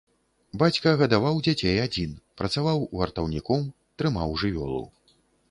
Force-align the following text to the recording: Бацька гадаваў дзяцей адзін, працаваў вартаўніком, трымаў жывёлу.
Бацька 0.61 0.93
гадаваў 1.01 1.35
дзяцей 1.47 1.75
адзін, 1.83 2.15
працаваў 2.41 2.81
вартаўніком, 3.01 3.69
трымаў 4.01 4.35
жывёлу. 4.47 4.83